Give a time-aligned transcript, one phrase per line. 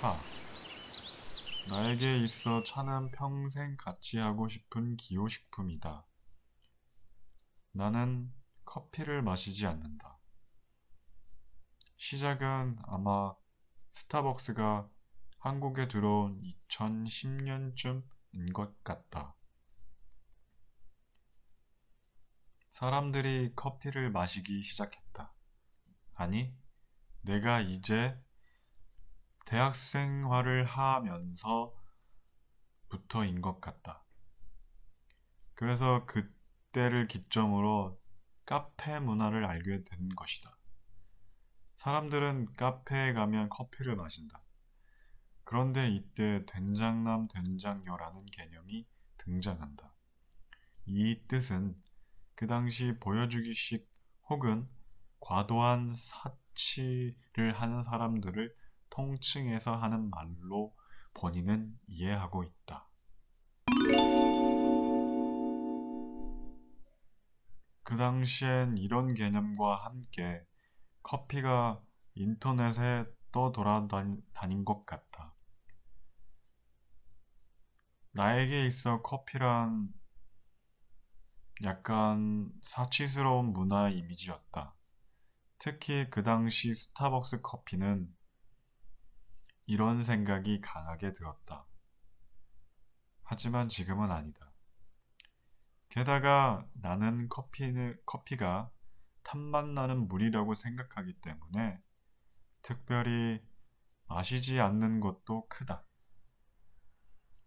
[0.00, 0.14] 차.
[1.70, 6.06] 나에게 있어 차는 평생 같이 하고 싶은 기호식품이다.
[7.72, 8.30] 나는
[8.66, 10.18] 커피를 마시지 않는다.
[11.96, 13.34] 시작은 아마
[13.90, 14.86] 스타벅스가
[15.38, 19.34] 한국에 들어온 2010년쯤인 것 같다.
[22.68, 25.32] 사람들이 커피를 마시기 시작했다.
[26.12, 26.54] 아니,
[27.22, 28.20] 내가 이제
[29.46, 31.72] 대학 생활을 하면서부터인
[33.40, 34.04] 것 같다.
[35.54, 37.98] 그래서 그때를 기점으로
[38.44, 40.58] 카페 문화를 알게 된 것이다.
[41.76, 44.42] 사람들은 카페에 가면 커피를 마신다.
[45.44, 48.84] 그런데 이때 된장남 된장녀라는 개념이
[49.16, 49.94] 등장한다.
[50.86, 51.80] 이 뜻은
[52.34, 53.88] 그 당시 보여주기식
[54.28, 54.68] 혹은
[55.20, 60.74] 과도한 사치를 하는 사람들을 통칭해서 하는 말로
[61.14, 62.88] 본인은 이해하고 있다.
[67.82, 70.44] 그 당시엔 이런 개념과 함께
[71.02, 71.82] 커피가
[72.14, 75.34] 인터넷에 떠돌아다닌 것 같다.
[78.12, 79.92] 나에게 있어 커피란
[81.64, 84.74] 약간 사치스러운 문화 이미지였다.
[85.58, 88.15] 특히 그 당시 스타벅스 커피는
[89.66, 91.66] 이런 생각이 강하게 들었다.
[93.22, 94.52] 하지만 지금은 아니다.
[95.88, 98.70] 게다가 나는 커피는, 커피가
[99.24, 101.80] 탐만 나는 물이라고 생각하기 때문에
[102.62, 103.42] 특별히
[104.06, 105.84] 마시지 않는 것도 크다.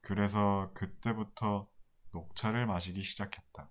[0.00, 1.68] 그래서 그때부터
[2.12, 3.70] 녹차를 마시기 시작했다.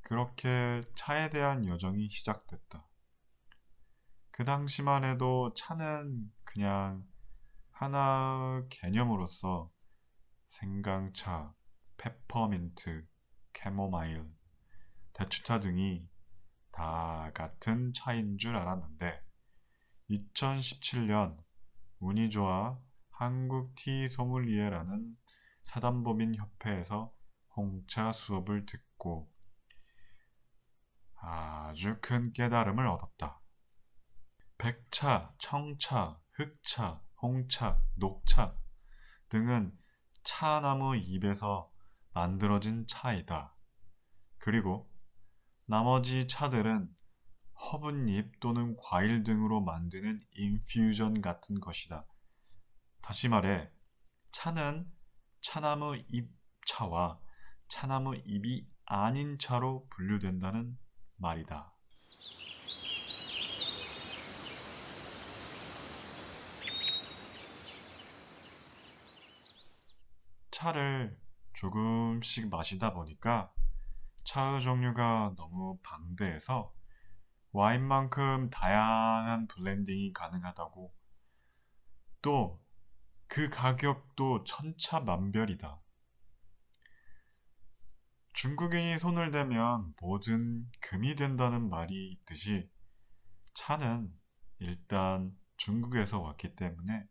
[0.00, 2.86] 그렇게 차에 대한 여정이 시작됐다.
[4.36, 7.06] 그 당시만 해도 차는 그냥
[7.70, 9.70] 하나 개념으로서
[10.48, 11.54] 생강차,
[11.96, 13.06] 페퍼민트,
[13.52, 14.28] 캐모마일,
[15.12, 16.10] 대추차 등이
[16.72, 19.22] 다 같은 차인 줄 알았는데
[20.10, 21.38] 2017년
[22.00, 22.76] 운이 좋아
[23.10, 25.16] 한국 티 소믈리에라는
[25.62, 27.14] 사단법인 협회에서
[27.54, 29.32] 홍차 수업을 듣고
[31.14, 33.43] 아주 큰 깨달음을 얻었다.
[34.64, 38.56] 백차, 청차, 흑차, 홍차, 녹차
[39.28, 39.78] 등은
[40.22, 41.70] 차나무 잎에서
[42.14, 43.54] 만들어진 차이다.
[44.38, 44.90] 그리고
[45.66, 46.88] 나머지 차들은
[47.60, 52.06] 허브잎 또는 과일 등으로 만드는 인퓨전 같은 것이다.
[53.02, 53.70] 다시 말해,
[54.32, 54.90] 차는
[55.42, 57.20] 차나무 잎차와
[57.68, 60.78] 차나무 잎이 아닌 차로 분류된다는
[61.16, 61.73] 말이다.
[70.64, 71.18] 차를
[71.52, 73.52] 조금씩 마시다 보니까
[74.24, 76.74] 차의 종류가 너무 방대해서
[77.52, 80.94] 와인만큼 다양한 블렌딩이 가능하다고
[82.22, 82.64] 또
[83.26, 85.82] 그 가격도 천차만별이다.
[88.32, 92.70] 중국인이 손을 대면 뭐든 금이 된다는 말이 있듯이
[93.54, 94.12] 차는
[94.60, 97.08] 일단 중국에서 왔기 때문에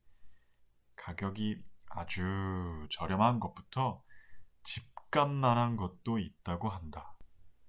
[0.96, 1.62] 가격이
[1.96, 4.04] 아주 저렴한 것부터
[4.64, 7.16] 집값만한 것도 있다고 한다.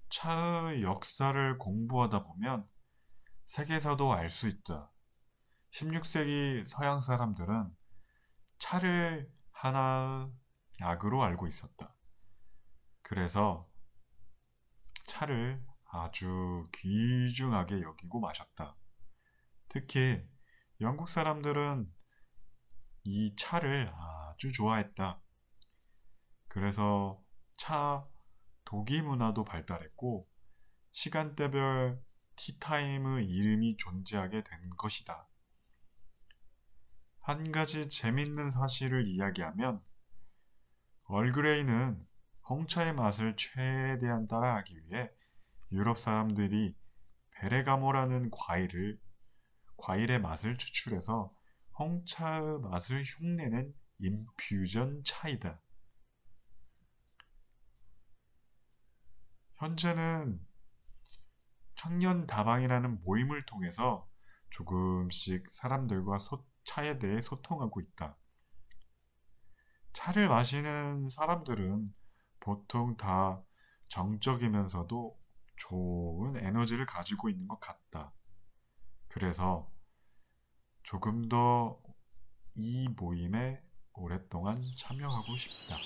[0.09, 2.67] 차의 역사를 공부하다 보면
[3.47, 4.91] 세계에서도 알 수 있다.
[5.71, 7.75] 16세기 서양 사람들은
[8.57, 10.31] 차를 하나
[10.81, 11.93] 약으로 알고 있었다.
[13.01, 13.69] 그래서
[15.05, 18.75] 차를 아주 귀중하게 여기고 마셨다.
[19.69, 20.27] 특히
[20.81, 21.93] 영국 사람들은
[23.03, 23.93] 이 차를
[24.35, 25.21] 아주 좋아했다.
[26.47, 27.23] 그래서
[27.57, 28.05] 차
[28.65, 30.27] 도기 문화도 발달했고
[30.91, 32.03] 시간대별
[32.35, 35.27] 티타임의 이름이 존재하게 된 것이다.
[37.21, 39.81] 한 가지 재밌는 사실을 이야기하면
[41.05, 42.05] 얼그레이는
[42.49, 45.09] 홍차의 맛을 최대한 따라하기 위해
[45.71, 46.75] 유럽 사람들이
[47.31, 48.99] 베레가모라는 과일을
[49.77, 51.33] 과일의 맛을 추출해서
[51.79, 55.61] 홍차의 맛을 흉내낸 인퓨전 차이다.
[59.55, 60.45] 현재는
[61.75, 64.09] 청년 다방이라는 모임을 통해서
[64.49, 68.17] 조금씩 사람들과 소, 차에 대해 소통하고 있다.
[69.93, 71.93] 차를 마시는 사람들은
[72.39, 73.41] 보통 다
[73.87, 75.19] 정적이면서도
[75.57, 78.13] 좋은 에너지를 가지고 있는 것 같다.
[79.07, 79.71] 그래서
[80.83, 81.81] 조금 더
[82.55, 83.61] 이 모임에
[83.97, 85.77] 오랫동안 참여하고 싶다.